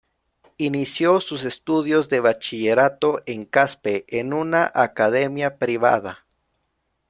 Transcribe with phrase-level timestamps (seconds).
[0.57, 6.25] Inició sus estudios de bachillerato en Caspe, en una academia privada.